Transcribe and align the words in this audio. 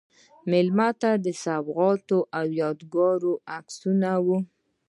میلمنو 0.51 0.97
ته 1.23 1.31
سوغاتونه 1.43 2.27
او 2.37 2.45
یادګاري 2.61 3.33
عکسونه 3.57 4.11
و. 4.25 4.27